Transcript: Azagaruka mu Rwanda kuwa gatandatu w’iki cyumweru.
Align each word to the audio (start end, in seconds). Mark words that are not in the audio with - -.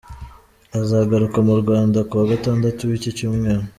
Azagaruka 0.79 1.37
mu 1.47 1.55
Rwanda 1.61 1.97
kuwa 2.09 2.25
gatandatu 2.31 2.81
w’iki 2.89 3.09
cyumweru. 3.17 3.63